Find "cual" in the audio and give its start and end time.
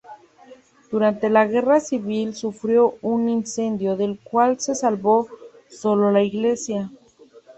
4.19-4.59